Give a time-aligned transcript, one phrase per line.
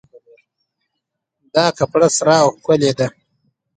[1.53, 3.07] دا کپړه سره او ښکلې ده